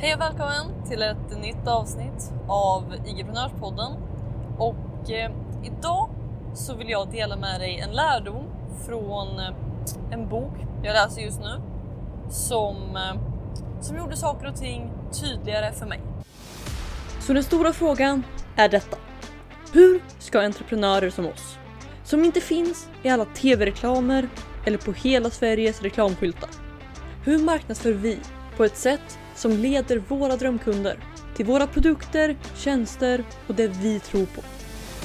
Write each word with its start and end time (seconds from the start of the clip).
Hej 0.00 0.14
och 0.14 0.20
välkommen 0.20 0.86
till 0.88 1.02
ett 1.02 1.40
nytt 1.40 1.66
avsnitt 1.66 2.32
av 2.48 2.94
IG-prenörspodden. 3.06 3.92
Och 4.58 5.10
eh, 5.10 5.30
idag 5.64 6.10
så 6.54 6.74
vill 6.74 6.90
jag 6.90 7.10
dela 7.10 7.36
med 7.36 7.60
dig 7.60 7.78
en 7.78 7.90
lärdom 7.90 8.44
från 8.86 9.38
eh, 9.38 9.54
en 10.10 10.28
bok 10.28 10.52
jag 10.82 10.92
läser 10.92 11.22
just 11.22 11.40
nu 11.40 11.60
som, 12.30 12.76
eh, 12.96 13.20
som 13.80 13.96
gjorde 13.96 14.16
saker 14.16 14.48
och 14.48 14.56
ting 14.56 14.90
tydligare 15.20 15.72
för 15.72 15.86
mig. 15.86 16.00
Så 17.20 17.32
den 17.32 17.44
stora 17.44 17.72
frågan 17.72 18.22
är 18.56 18.68
detta. 18.68 18.96
Hur 19.72 20.02
ska 20.18 20.40
entreprenörer 20.40 21.10
som 21.10 21.26
oss, 21.26 21.58
som 22.04 22.24
inte 22.24 22.40
finns 22.40 22.88
i 23.02 23.08
alla 23.08 23.24
tv-reklamer 23.24 24.28
eller 24.64 24.78
på 24.78 24.92
hela 24.92 25.30
Sveriges 25.30 25.82
reklamskyltar. 25.82 26.50
Hur 27.24 27.38
marknadsför 27.38 27.92
vi 27.92 28.18
på 28.56 28.64
ett 28.64 28.76
sätt 28.76 29.18
som 29.38 29.50
leder 29.52 29.98
våra 30.08 30.36
drömkunder 30.36 30.98
till 31.36 31.46
våra 31.46 31.66
produkter, 31.66 32.36
tjänster 32.56 33.24
och 33.46 33.54
det 33.54 33.68
vi 33.68 34.00
tror 34.00 34.26
på. 34.26 34.42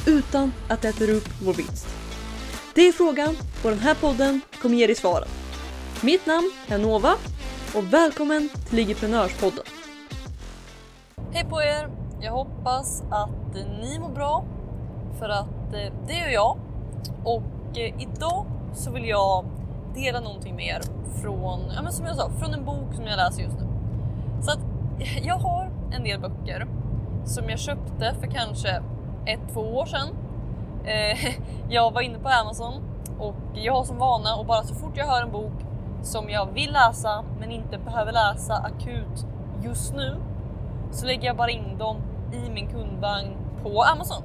Utan 0.07 0.53
att 0.69 0.81
det 0.81 0.89
äter 0.89 1.09
upp 1.09 1.29
vår 1.41 1.53
vinst. 1.53 1.87
Det 2.75 2.81
är 2.81 2.91
frågan 2.91 3.35
och 3.63 3.69
den 3.69 3.79
här 3.79 3.95
podden 3.95 4.41
kommer 4.61 4.75
ge 4.75 4.87
dig 4.87 4.95
svaren. 4.95 5.27
Mitt 6.01 6.25
namn 6.25 6.51
är 6.67 6.77
Nova 6.77 7.13
och 7.75 7.93
välkommen 7.93 8.49
till 8.69 8.75
Ligiprenörspodden. 8.75 9.63
Hej 11.31 11.45
på 11.49 11.61
er! 11.61 11.89
Jag 12.21 12.31
hoppas 12.31 13.01
att 13.01 13.55
eh, 13.55 13.65
ni 13.81 13.99
mår 13.99 14.09
bra 14.09 14.45
för 15.19 15.29
att 15.29 15.73
eh, 15.73 16.07
det 16.07 16.13
gör 16.13 16.29
jag. 16.29 16.59
Och 17.23 17.77
eh, 17.77 18.01
idag 18.01 18.45
så 18.75 18.91
vill 18.91 19.05
jag 19.05 19.45
dela 19.95 20.19
någonting 20.19 20.55
med 20.55 20.65
er 20.65 20.81
från, 21.21 21.71
ja 21.75 21.81
men 21.81 21.93
som 21.93 22.05
jag 22.05 22.15
sa, 22.15 22.29
från 22.39 22.53
en 22.53 22.65
bok 22.65 22.95
som 22.95 23.05
jag 23.05 23.17
läser 23.17 23.41
just 23.41 23.59
nu. 23.59 23.72
Så 24.43 24.51
att 24.51 24.59
jag 25.23 25.35
har 25.35 25.71
en 25.91 26.03
del 26.03 26.19
böcker 26.19 26.67
som 27.25 27.49
jag 27.49 27.59
köpte 27.59 28.15
för 28.19 28.27
kanske 28.27 28.69
ett, 29.25 29.53
två 29.53 29.61
år 29.61 29.85
sedan. 29.85 30.09
Eh, 30.85 31.35
jag 31.69 31.91
var 31.91 32.01
inne 32.01 32.19
på 32.19 32.29
Amazon 32.29 32.73
och 33.19 33.35
jag 33.53 33.73
har 33.73 33.83
som 33.83 33.97
vana 33.97 34.35
och 34.35 34.45
bara 34.45 34.63
så 34.63 34.75
fort 34.75 34.97
jag 34.97 35.07
hör 35.07 35.21
en 35.21 35.31
bok 35.31 35.53
som 36.01 36.29
jag 36.29 36.53
vill 36.53 36.73
läsa 36.73 37.23
men 37.39 37.51
inte 37.51 37.77
behöver 37.77 38.11
läsa 38.11 38.53
akut 38.53 39.25
just 39.63 39.93
nu 39.93 40.15
så 40.91 41.05
lägger 41.05 41.27
jag 41.27 41.37
bara 41.37 41.49
in 41.49 41.77
dem 41.77 41.97
i 42.33 42.49
min 42.49 42.67
kundvagn 42.67 43.37
på 43.63 43.83
Amazon. 43.83 44.23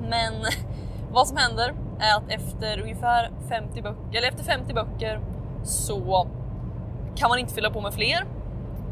Men 0.00 0.32
vad 1.12 1.28
som 1.28 1.36
händer 1.36 1.74
är 1.98 2.16
att 2.16 2.28
efter 2.28 2.80
ungefär 2.80 3.30
50 3.48 3.82
böcker, 3.82 4.18
eller 4.18 4.28
efter 4.28 4.44
50 4.44 4.74
böcker 4.74 5.20
så 5.62 6.26
kan 7.16 7.28
man 7.28 7.38
inte 7.38 7.54
fylla 7.54 7.70
på 7.70 7.80
med 7.80 7.94
fler 7.94 8.26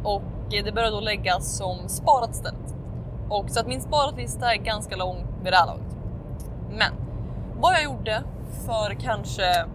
och 0.04 0.22
det 0.50 0.74
börjar 0.74 0.90
då 0.90 1.00
läggas 1.00 1.56
som 1.56 1.88
sparat 1.88 2.30
istället. 2.30 2.74
Och 3.28 3.50
så 3.50 3.60
att 3.60 3.66
min 3.66 3.80
sparatlista 3.80 4.54
är 4.54 4.56
ganska 4.56 4.96
lång 4.96 5.26
vid 5.42 5.52
det 5.52 5.56
här 5.56 5.66
laget. 5.66 5.96
Men 6.70 6.92
vad 7.60 7.74
jag 7.74 7.84
gjorde 7.84 8.22
för 8.66 8.94
kanske, 9.00 9.66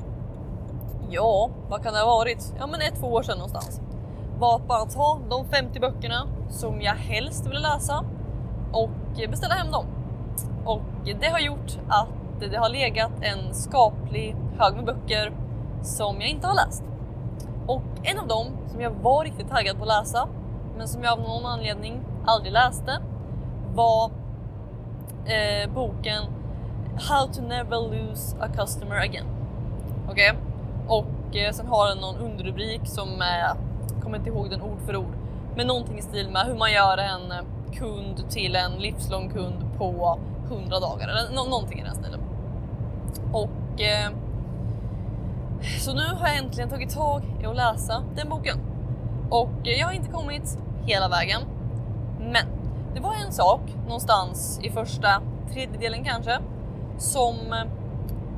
ja, 1.10 1.50
vad 1.70 1.84
kan 1.84 1.94
det 1.94 2.00
ha 2.00 2.08
varit? 2.08 2.54
Ja, 2.60 2.68
men 2.68 2.82
ett, 2.82 3.00
två 3.00 3.08
år 3.08 3.24
sedan 3.24 3.38
någonstans 3.38 3.82
var 4.40 4.56
att 4.56 4.68
bara 4.68 4.86
ta 4.86 5.20
de 5.30 5.46
50 5.46 5.80
böckerna 5.80 6.28
som 6.50 6.82
jag 6.82 6.94
helst 6.94 7.48
ville 7.48 7.60
läsa 7.60 8.04
och 8.72 8.90
beställa 9.30 9.54
hem 9.54 9.72
dem. 9.72 9.86
Och 10.66 10.82
det 11.22 11.28
har 11.28 11.40
gjort 11.40 11.78
att 11.88 12.08
det 12.40 12.58
har 12.58 12.70
legat 12.70 13.12
en 13.22 13.54
skaplig 13.54 14.36
hög 14.60 14.76
med 14.76 14.86
böcker 14.86 15.34
som 15.84 16.22
jag 16.22 16.30
inte 16.30 16.48
har 16.48 16.56
läst. 16.56 16.84
Och 17.70 17.82
en 18.04 18.20
av 18.20 18.28
dem 18.28 18.48
som 18.68 18.82
jag 18.82 18.92
var 18.92 19.24
riktigt 19.24 19.50
taggad 19.50 19.78
på 19.78 19.84
att 19.84 19.88
läsa, 19.88 20.28
men 20.78 20.88
som 20.88 21.04
jag 21.04 21.14
av 21.14 21.20
någon 21.20 21.46
anledning 21.46 22.02
aldrig 22.26 22.54
läste, 22.54 23.02
var 23.74 24.12
eh, 25.26 25.74
boken 25.74 26.24
How 27.10 27.28
to 27.34 27.42
never 27.42 27.78
lose 27.78 28.38
a 28.40 28.48
customer 28.56 28.96
again. 28.96 29.26
Okej? 30.10 30.32
Okay? 30.32 30.42
Och 30.88 31.36
eh, 31.36 31.52
sen 31.52 31.68
har 31.68 31.88
den 31.88 31.98
någon 31.98 32.16
underrubrik 32.16 32.82
som 32.84 33.22
är, 33.22 33.54
kommer 34.02 34.18
inte 34.18 34.30
ihåg 34.30 34.50
den 34.50 34.62
ord 34.62 34.80
för 34.86 34.96
ord, 34.96 35.14
men 35.56 35.68
någonting 35.68 35.98
i 35.98 36.02
stil 36.02 36.30
med 36.30 36.46
hur 36.46 36.56
man 36.56 36.72
gör 36.72 36.98
en 36.98 37.34
kund 37.74 38.30
till 38.30 38.56
en 38.56 38.72
livslång 38.72 39.30
kund 39.30 39.78
på 39.78 40.20
100 40.48 40.80
dagar 40.80 41.08
eller 41.08 41.36
no 41.36 41.50
någonting 41.50 41.80
i 41.80 41.84
den 41.84 41.96
stilen. 41.96 42.20
Och 43.34 43.82
eh, 43.82 44.12
så 45.80 45.94
nu 45.94 46.06
har 46.20 46.28
jag 46.28 46.38
äntligen 46.38 46.70
tagit 46.70 46.90
tag 46.90 47.24
i 47.44 47.46
att 47.46 47.56
läsa 47.56 48.04
den 48.16 48.30
boken. 48.30 48.58
Och 49.30 49.52
jag 49.64 49.88
har 49.88 49.94
inte 49.94 50.12
kommit 50.12 50.58
hela 50.86 51.10
vägen. 51.10 51.42
Men 52.20 52.46
det 52.94 53.00
var 53.00 53.14
en 53.26 53.32
sak 53.32 53.62
någonstans 53.86 54.60
i 54.64 54.70
första 54.70 55.22
tredjedelen 55.54 56.04
kanske 56.04 56.40
som, 56.98 57.36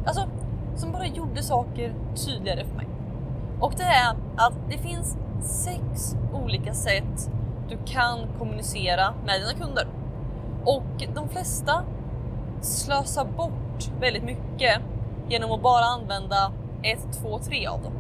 alltså, 0.05 0.29
som 0.75 0.91
bara 0.91 1.05
gjorde 1.05 1.43
saker 1.43 1.93
tydligare 2.25 2.65
för 2.65 2.75
mig. 2.75 2.87
Och 3.59 3.73
det 3.77 3.83
är 3.83 4.09
att 4.37 4.53
det 4.69 4.77
finns 4.77 5.17
sex 5.41 6.15
olika 6.33 6.73
sätt 6.73 7.31
du 7.69 7.77
kan 7.85 8.19
kommunicera 8.39 9.13
med 9.25 9.41
dina 9.41 9.65
kunder. 9.65 9.87
Och 10.65 11.07
de 11.15 11.29
flesta 11.29 11.83
slösar 12.61 13.25
bort 13.25 13.91
väldigt 13.99 14.23
mycket 14.23 14.81
genom 15.29 15.51
att 15.51 15.61
bara 15.61 15.85
använda 15.85 16.51
ett, 16.83 17.21
två, 17.21 17.39
tre 17.39 17.67
av 17.67 17.81
dem. 17.81 17.93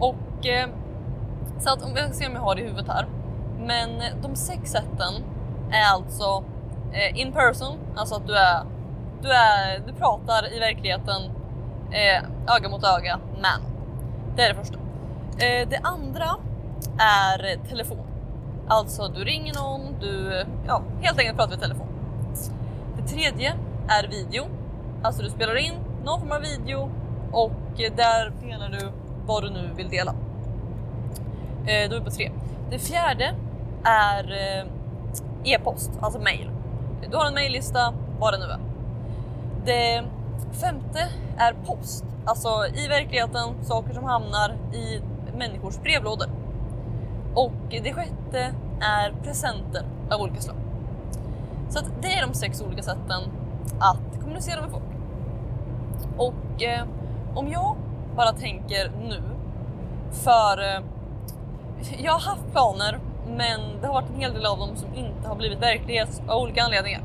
Och 0.00 0.46
eh, 0.46 0.68
så 1.58 1.70
att 1.70 1.82
om 1.82 1.96
jag 1.96 2.14
ser 2.14 2.28
om 2.28 2.34
jag 2.34 2.40
har 2.40 2.54
det 2.54 2.60
i 2.60 2.64
huvudet 2.64 2.88
här. 2.88 3.06
Men 3.58 4.00
eh, 4.00 4.16
de 4.22 4.36
sex 4.36 4.70
sätten 4.70 5.14
är 5.70 5.92
alltså 5.92 6.44
eh, 6.92 7.20
in 7.20 7.32
person, 7.32 7.78
alltså 7.96 8.14
att 8.14 8.26
du 8.26 8.36
är, 8.36 8.64
du 9.22 9.28
är, 9.30 9.82
du 9.86 9.92
pratar 9.92 10.54
i 10.56 10.58
verkligheten 10.58 11.22
eh, 11.90 12.54
öga 12.56 12.68
mot 12.68 12.84
öga, 12.84 13.20
men 13.34 13.60
det 14.36 14.42
är 14.42 14.48
det 14.48 14.54
första. 14.54 14.78
Eh, 15.44 15.68
det 15.68 15.80
andra 15.82 16.36
är 16.98 17.68
telefon. 17.68 18.06
Alltså 18.68 19.08
du 19.08 19.24
ringer 19.24 19.54
någon, 19.54 19.80
du 20.00 20.44
ja, 20.66 20.82
helt 21.00 21.18
enkelt 21.18 21.38
pratar 21.38 21.54
i 21.54 21.58
telefon. 21.58 21.86
Det 22.96 23.02
tredje 23.02 23.54
är 23.88 24.08
video, 24.08 24.44
alltså 25.02 25.22
du 25.22 25.30
spelar 25.30 25.56
in 25.56 25.74
någon 26.04 26.20
form 26.20 26.32
av 26.32 26.40
video 26.40 26.90
och 27.32 27.52
Eh, 27.78 27.92
där 27.96 28.32
delar 28.42 28.68
du 28.68 28.88
vad 29.26 29.42
du 29.42 29.50
nu 29.50 29.70
vill 29.76 29.88
dela. 29.88 30.14
Eh, 31.66 31.90
då 31.90 31.96
är 31.96 31.98
vi 31.98 32.04
på 32.04 32.10
tre. 32.10 32.30
Det 32.70 32.78
fjärde 32.78 33.34
är 33.84 34.32
eh, 34.32 34.66
e-post, 35.44 35.90
alltså 36.00 36.20
mail. 36.20 36.50
Du 37.10 37.16
har 37.16 37.26
en 37.26 37.34
maillista, 37.34 37.94
vad 38.18 38.34
det 38.34 38.38
nu 38.38 38.44
är. 38.44 38.58
Det 39.64 40.04
femte 40.60 41.08
är 41.38 41.52
post, 41.66 42.04
alltså 42.24 42.48
i 42.74 42.88
verkligheten 42.88 43.64
saker 43.64 43.94
som 43.94 44.04
hamnar 44.04 44.50
i 44.72 45.00
människors 45.36 45.78
brevlådor. 45.78 46.28
Och 47.34 47.52
det 47.70 47.92
sjätte 47.92 48.54
är 48.80 49.14
presenter 49.22 49.84
av 50.10 50.20
olika 50.20 50.40
slag. 50.40 50.56
Så 51.68 51.78
att 51.78 51.84
det 52.02 52.14
är 52.14 52.26
de 52.26 52.34
sex 52.34 52.62
olika 52.62 52.82
sätten 52.82 53.22
att 53.78 54.20
kommunicera 54.20 54.60
med 54.60 54.70
folk. 54.70 54.84
Och 56.16 56.62
eh, 56.62 56.84
om 57.34 57.48
jag 57.48 57.76
bara 58.16 58.32
tänker 58.32 58.90
nu, 59.08 59.22
för 60.12 60.58
eh, 60.58 60.80
jag 61.98 62.12
har 62.12 62.20
haft 62.20 62.52
planer 62.52 62.98
men 63.26 63.60
det 63.80 63.86
har 63.86 63.94
varit 63.94 64.10
en 64.14 64.20
hel 64.20 64.34
del 64.34 64.46
av 64.46 64.58
dem 64.58 64.76
som 64.76 64.94
inte 64.94 65.28
har 65.28 65.36
blivit 65.36 65.62
verklighet 65.62 66.22
av 66.28 66.42
olika 66.42 66.62
anledningar. 66.62 67.02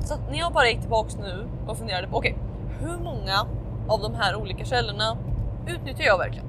Så 0.00 0.14
att 0.14 0.30
när 0.30 0.38
jag 0.38 0.52
bara 0.52 0.68
gick 0.68 0.80
tillbaks 0.80 1.16
nu 1.16 1.48
och 1.66 1.78
funderade 1.78 2.08
på 2.08 2.16
okej, 2.16 2.36
okay, 2.36 2.88
hur 2.88 2.98
många 2.98 3.46
av 3.88 4.00
de 4.00 4.14
här 4.14 4.36
olika 4.36 4.64
källorna 4.64 5.16
utnyttjar 5.66 6.04
jag 6.04 6.18
verkligen? 6.18 6.46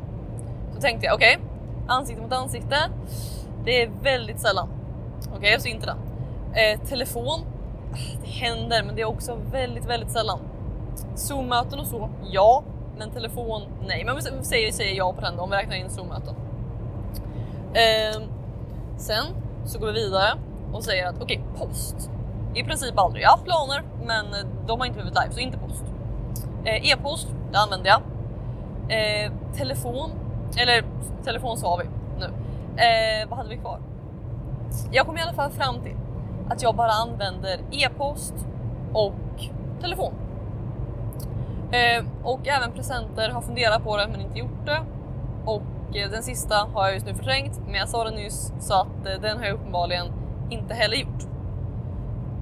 Så 0.73 0.81
tänkte 0.81 1.05
jag 1.05 1.15
okej, 1.15 1.37
okay, 1.37 1.47
ansikte 1.87 2.21
mot 2.21 2.33
ansikte. 2.33 2.75
Det 3.65 3.83
är 3.83 3.89
väldigt 4.01 4.39
sällan. 4.39 4.69
Okej, 5.19 5.37
okay, 5.37 5.59
så 5.59 5.67
inte 5.67 5.85
den. 5.85 5.97
Eh, 6.53 6.79
telefon. 6.87 7.41
Ah, 7.93 8.17
det 8.23 8.29
händer, 8.29 8.83
men 8.83 8.95
det 8.95 9.01
är 9.01 9.05
också 9.05 9.37
väldigt, 9.51 9.85
väldigt 9.85 10.11
sällan. 10.11 10.39
Zoom-möten 11.15 11.79
och 11.79 11.87
så, 11.87 12.09
ja. 12.31 12.63
Men 12.97 13.11
telefon, 13.11 13.61
nej. 13.87 14.03
Men 14.05 14.15
vi 14.15 14.21
säger, 14.21 14.71
säger 14.71 14.95
ja 14.95 15.13
på 15.13 15.21
den 15.21 15.37
då, 15.37 15.43
om 15.43 15.49
vi 15.49 15.55
räknar 15.55 15.75
in 15.75 15.89
Zoom-möten. 15.89 16.35
Eh, 17.73 18.21
sen 18.97 19.25
så 19.65 19.79
går 19.79 19.87
vi 19.87 19.93
vidare 19.93 20.37
och 20.73 20.83
säger 20.83 21.07
att 21.07 21.21
okej, 21.21 21.41
okay, 21.55 21.67
post. 21.67 22.09
I 22.55 22.63
princip 22.63 22.99
aldrig. 22.99 23.23
Jag 23.23 23.29
har 23.29 23.37
haft 23.37 23.45
planer, 23.45 23.83
men 24.05 24.25
eh, 24.25 24.67
de 24.67 24.79
har 24.79 24.87
inte 24.87 24.99
blivit 24.99 25.19
live, 25.21 25.33
så 25.33 25.39
inte 25.39 25.57
post. 25.57 25.83
Eh, 26.65 26.91
E-post, 26.91 27.27
det 27.51 27.57
använder 27.57 27.89
jag. 27.89 28.01
Eh, 28.89 29.31
telefon, 29.53 30.11
eller 30.57 30.83
telefon 31.23 31.57
sa 31.57 31.75
vi 31.75 31.85
nu. 32.19 32.25
Eh, 32.83 33.29
vad 33.29 33.37
hade 33.37 33.49
vi 33.49 33.57
kvar? 33.57 33.79
Jag 34.91 35.05
kom 35.05 35.17
i 35.17 35.21
alla 35.21 35.33
fall 35.33 35.51
fram 35.51 35.81
till 35.81 35.95
att 36.49 36.61
jag 36.61 36.75
bara 36.75 36.91
använder 36.91 37.59
e-post 37.71 38.33
och 38.93 39.13
telefon. 39.81 40.13
Eh, 41.73 42.03
och 42.23 42.47
även 42.47 42.71
presenter 42.71 43.29
har 43.29 43.41
funderat 43.41 43.83
på 43.83 43.97
det 43.97 44.07
men 44.07 44.21
inte 44.21 44.39
gjort 44.39 44.65
det. 44.65 44.81
Och 45.45 45.95
eh, 45.95 46.09
den 46.09 46.23
sista 46.23 46.55
har 46.55 46.85
jag 46.85 46.93
just 46.93 47.05
nu 47.05 47.13
förträngt, 47.15 47.59
men 47.65 47.73
jag 47.73 47.89
sa 47.89 48.03
det 48.03 48.11
nyss 48.11 48.53
så 48.59 48.73
att 48.73 49.05
eh, 49.05 49.21
den 49.21 49.37
har 49.37 49.45
jag 49.45 49.53
uppenbarligen 49.53 50.07
inte 50.49 50.73
heller 50.73 50.95
gjort. 50.95 51.23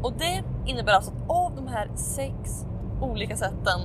Och 0.03 0.13
det 0.13 0.43
innebär 0.65 0.93
alltså 0.93 1.11
att 1.11 1.29
av 1.29 1.55
de 1.55 1.67
här 1.67 1.89
sex 1.95 2.65
olika 3.01 3.35
sätten 3.35 3.79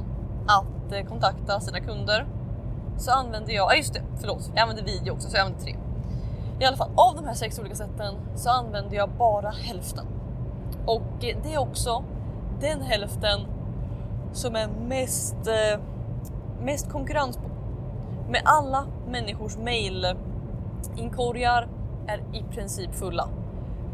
att 0.46 0.92
eh, 0.92 1.06
kontakta 1.08 1.60
sina 1.60 1.80
kunder 1.80 2.26
så 2.98 3.10
använder 3.10 3.52
jag, 3.52 3.72
ja 3.72 3.76
just 3.76 3.94
det, 3.94 4.02
förlåt, 4.20 4.50
jag 4.54 4.62
använder 4.62 4.84
video 4.84 5.12
också 5.12 5.28
så 5.30 5.36
jag 5.36 5.46
använder 5.46 5.64
tre. 5.64 5.76
I 6.60 6.64
alla 6.64 6.76
fall, 6.76 6.90
av 6.96 7.16
de 7.16 7.24
här 7.24 7.34
sex 7.34 7.58
olika 7.58 7.74
sätten 7.74 8.14
så 8.34 8.50
använder 8.50 8.96
jag 8.96 9.10
bara 9.10 9.50
hälften. 9.50 10.06
Och 10.86 11.24
eh, 11.24 11.36
det 11.42 11.54
är 11.54 11.58
också 11.58 12.04
den 12.60 12.82
hälften 12.82 13.40
som 14.32 14.56
är 14.56 14.68
mest, 14.68 15.36
eh, 15.46 15.80
mest 16.60 16.90
konkurrens 16.90 17.36
på. 17.36 17.42
Med 18.30 18.42
alla 18.44 18.86
människors 19.08 19.56
mailinkorgar 19.56 21.68
är 22.06 22.18
i 22.18 22.44
princip 22.54 22.94
fulla. 22.94 23.28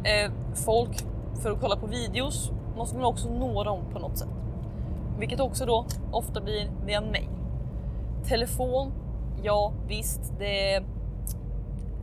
Eh, 0.04 0.30
folk, 0.54 1.06
för 1.42 1.50
att 1.50 1.60
kolla 1.60 1.76
på 1.76 1.86
videos, 1.86 2.50
måste 2.76 2.96
man 2.96 3.04
också 3.04 3.28
nå 3.28 3.64
dem 3.64 3.80
på 3.92 3.98
något 3.98 4.18
sätt. 4.18 4.28
Vilket 5.18 5.40
också 5.40 5.66
då 5.66 5.86
ofta 6.12 6.40
blir 6.40 6.70
via 6.86 7.00
mail. 7.00 7.28
Telefon, 8.24 8.92
ja 9.42 9.72
visst, 9.88 10.32
det, 10.38 10.82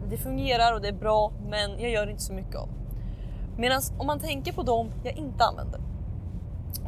det 0.10 0.18
fungerar 0.18 0.74
och 0.74 0.82
det 0.82 0.88
är 0.88 0.94
bra, 0.94 1.32
men 1.50 1.80
jag 1.80 1.92
gör 1.92 2.10
inte 2.10 2.24
så 2.24 2.34
mycket 2.34 2.56
av. 2.56 2.70
Medan 3.58 3.82
om 3.98 4.08
man 4.08 4.20
tänker 4.20 4.54
på 4.54 4.64
dem 4.64 4.92
jag 5.04 5.18
inte 5.18 5.44
använder. 5.44 5.82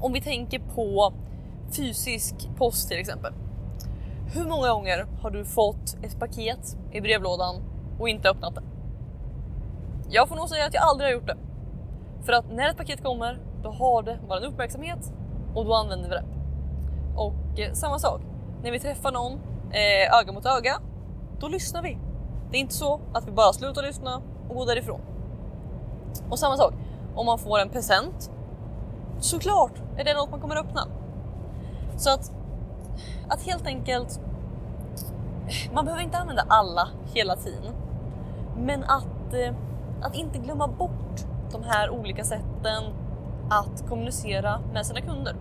Om 0.01 0.13
vi 0.13 0.21
tänker 0.21 0.59
på 0.59 1.13
fysisk 1.71 2.49
post 2.57 2.89
till 2.89 2.99
exempel. 2.99 3.33
Hur 4.33 4.45
många 4.45 4.69
gånger 4.69 5.05
har 5.21 5.31
du 5.31 5.45
fått 5.45 5.97
ett 6.03 6.19
paket 6.19 6.77
i 6.91 7.01
brevlådan 7.01 7.55
och 7.99 8.09
inte 8.09 8.29
öppnat 8.29 8.55
det? 8.55 8.61
Jag 10.09 10.27
får 10.27 10.35
nog 10.35 10.49
säga 10.49 10.65
att 10.65 10.73
jag 10.73 10.83
aldrig 10.83 11.07
har 11.09 11.13
gjort 11.13 11.27
det. 11.27 11.37
För 12.25 12.33
att 12.33 12.51
när 12.51 12.69
ett 12.69 12.77
paket 12.77 13.03
kommer, 13.03 13.39
då 13.63 13.71
har 13.71 14.03
det 14.03 14.19
bara 14.27 14.39
en 14.39 14.43
uppmärksamhet 14.43 15.13
och 15.55 15.65
då 15.65 15.73
använder 15.73 16.09
vi 16.09 16.15
det. 16.15 16.23
Och 17.15 17.59
eh, 17.59 17.73
samma 17.73 17.99
sak, 17.99 18.21
när 18.63 18.71
vi 18.71 18.79
träffar 18.79 19.11
någon 19.11 19.33
eh, 19.71 20.19
öga 20.19 20.31
mot 20.31 20.45
öga, 20.45 20.79
då 21.39 21.47
lyssnar 21.47 21.81
vi. 21.83 21.97
Det 22.51 22.57
är 22.57 22.61
inte 22.61 22.73
så 22.73 22.99
att 23.13 23.27
vi 23.27 23.31
bara 23.31 23.53
slutar 23.53 23.81
lyssna 23.81 24.21
och 24.49 24.55
går 24.55 24.65
därifrån. 24.65 25.01
Och 26.29 26.39
samma 26.39 26.57
sak, 26.57 26.73
om 27.15 27.25
man 27.25 27.39
får 27.39 27.59
en 27.59 27.69
present, 27.69 28.31
såklart 29.19 29.81
är 29.97 30.03
det 30.03 30.13
något 30.13 30.31
man 30.31 30.41
kommer 30.41 30.55
öppna. 30.55 30.87
Så 32.01 32.09
att, 32.09 32.31
att 33.27 33.43
helt 33.43 33.67
enkelt, 33.67 34.19
man 35.73 35.85
behöver 35.85 36.03
inte 36.03 36.17
använda 36.17 36.45
alla 36.47 36.89
hela 37.13 37.35
tiden. 37.35 37.73
Men 38.57 38.83
att, 38.83 39.33
eh, 39.33 39.53
att 40.01 40.15
inte 40.15 40.39
glömma 40.39 40.67
bort 40.67 41.25
de 41.51 41.63
här 41.63 41.89
olika 41.89 42.23
sätten 42.23 42.83
att 43.49 43.89
kommunicera 43.89 44.59
med 44.73 44.85
sina 44.85 45.01
kunder. 45.01 45.35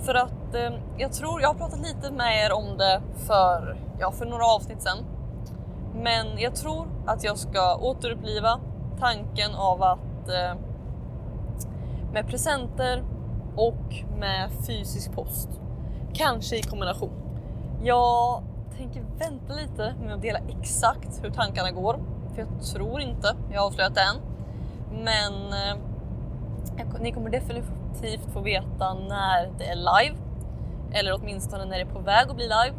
För 0.00 0.14
att 0.14 0.54
eh, 0.54 0.72
jag 0.98 1.12
tror, 1.12 1.40
jag 1.40 1.48
har 1.48 1.54
pratat 1.54 1.80
lite 1.80 2.10
med 2.10 2.44
er 2.44 2.52
om 2.52 2.78
det 2.78 3.02
för, 3.16 3.80
ja, 3.98 4.12
för 4.12 4.26
några 4.26 4.44
avsnitt 4.44 4.82
sedan. 4.82 4.98
Men 5.94 6.38
jag 6.38 6.54
tror 6.54 6.86
att 7.06 7.24
jag 7.24 7.38
ska 7.38 7.76
återuppliva 7.76 8.60
tanken 9.00 9.54
av 9.54 9.82
att 9.82 10.28
eh, 10.28 10.60
med 12.12 12.26
presenter 12.28 13.02
och 13.56 14.04
med 14.18 14.50
fysisk 14.66 15.12
post. 15.12 15.48
Kanske 16.14 16.56
i 16.56 16.62
kombination. 16.62 17.12
Jag 17.82 18.42
tänker 18.76 19.02
vänta 19.18 19.54
lite 19.54 19.94
med 20.00 20.14
att 20.14 20.22
dela 20.22 20.38
exakt 20.38 21.24
hur 21.24 21.30
tankarna 21.30 21.70
går. 21.70 22.00
För 22.34 22.40
jag 22.40 22.64
tror 22.72 23.00
inte 23.00 23.36
jag 23.52 23.60
har 23.60 23.66
avslöjat 23.66 23.94
det 23.94 24.00
än. 24.00 24.16
Men 25.04 25.52
eh, 25.52 25.76
ni 27.00 27.12
kommer 27.12 27.30
definitivt 27.30 28.32
få 28.32 28.40
veta 28.40 28.94
när 28.94 29.52
det 29.58 29.64
är 29.64 29.76
live. 29.76 30.16
Eller 30.92 31.14
åtminstone 31.20 31.64
när 31.64 31.76
det 31.76 31.82
är 31.82 31.94
på 31.94 31.98
väg 31.98 32.30
att 32.30 32.36
bli 32.36 32.44
live. 32.44 32.76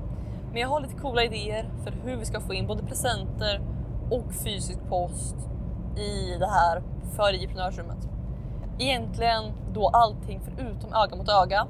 Men 0.52 0.62
jag 0.62 0.70
har 0.70 0.82
lite 0.82 0.96
coola 0.96 1.24
idéer 1.24 1.70
för 1.84 1.94
hur 2.04 2.16
vi 2.16 2.26
ska 2.26 2.40
få 2.40 2.54
in 2.54 2.68
både 2.68 2.84
presenter 2.84 3.62
och 4.12 4.34
fysisk 4.44 4.80
post 4.90 5.36
i 5.98 6.38
det 6.40 6.50
här 6.50 6.82
för 7.16 7.34
entreprenörsrummet. 7.34 8.07
Egentligen 8.80 9.44
då 9.74 9.90
allting 9.90 10.42
förutom 10.44 10.94
öga 10.94 11.16
mot 11.16 11.30
öga. 11.30 11.68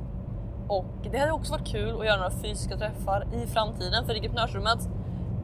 Och 0.67 0.85
det 1.11 1.17
hade 1.17 1.31
också 1.31 1.51
varit 1.51 1.67
kul 1.67 1.99
att 1.99 2.05
göra 2.05 2.17
några 2.17 2.31
fysiska 2.31 2.77
träffar 2.77 3.27
i 3.33 3.47
framtiden 3.47 4.05
för 4.05 4.15
entreprenörsrummet. 4.15 4.89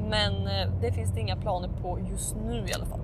Men 0.10 0.48
eh, 0.48 0.72
det 0.82 0.92
finns 0.92 1.12
det 1.12 1.20
inga 1.20 1.36
planer 1.36 1.70
på 1.82 2.00
just 2.12 2.36
nu 2.36 2.66
i 2.68 2.74
alla 2.74 2.86
fall. 2.86 3.00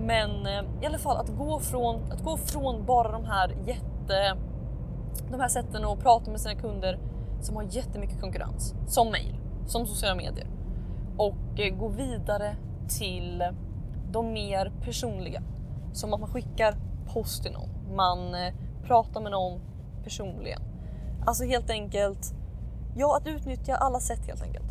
Men 0.00 0.46
eh, 0.46 0.82
i 0.82 0.86
alla 0.86 0.98
fall 0.98 1.16
att 1.16 1.28
gå 1.28 1.60
från, 1.60 2.12
att 2.12 2.24
gå 2.24 2.36
från 2.36 2.84
bara 2.84 3.12
de 3.12 3.24
här 3.24 3.56
jätte 3.66 4.36
de 5.30 5.40
här 5.40 5.48
sätten 5.48 5.84
att 5.84 6.00
prata 6.00 6.30
med 6.30 6.40
sina 6.40 6.54
kunder 6.54 6.98
som 7.40 7.56
har 7.56 7.64
jättemycket 7.70 8.20
konkurrens, 8.20 8.74
som 8.86 9.10
mail, 9.10 9.36
som 9.66 9.86
sociala 9.86 10.14
medier 10.14 10.46
och 11.16 11.60
eh, 11.60 11.76
gå 11.76 11.88
vidare 11.88 12.56
till 12.98 13.44
de 14.10 14.32
mer 14.32 14.72
personliga. 14.84 15.42
Som 15.92 16.14
att 16.14 16.20
man 16.20 16.28
skickar 16.28 16.74
post 17.18 17.42
till 17.42 17.52
någon, 17.52 17.96
man 17.96 18.34
eh, 18.34 18.54
pratar 18.84 19.20
med 19.20 19.32
någon 19.32 19.60
personligen. 20.04 20.60
Alltså 21.26 21.44
helt 21.44 21.70
enkelt, 21.70 22.32
ja 22.96 23.16
att 23.16 23.26
utnyttja 23.26 23.76
alla 23.76 24.00
sätt 24.00 24.26
helt 24.26 24.42
enkelt. 24.42 24.66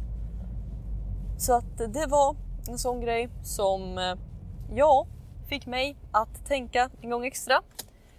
Så 1.38 1.54
att 1.54 1.78
det 1.78 2.06
var 2.08 2.36
en 2.68 2.78
sån 2.78 3.02
grej 3.02 3.30
som, 3.44 3.98
eh, 3.98 4.16
ja, 4.76 5.08
fick 5.50 5.66
mig 5.66 5.98
att 6.12 6.46
tänka 6.46 6.90
en 7.02 7.10
gång 7.10 7.26
extra. 7.26 7.62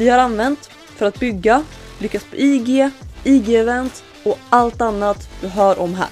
vi 0.00 0.08
har 0.08 0.18
använt 0.18 0.70
för 0.96 1.06
att 1.06 1.20
bygga, 1.20 1.62
lyckas 1.98 2.24
på 2.24 2.36
IG, 2.36 2.90
IG-event 3.24 4.02
och 4.24 4.38
allt 4.48 4.80
annat 4.80 5.28
du 5.40 5.48
hör 5.48 5.78
om 5.78 5.94
här. 5.94 6.08